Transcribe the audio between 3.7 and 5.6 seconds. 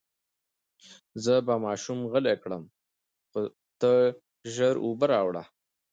ته ژر اوبه راوړه.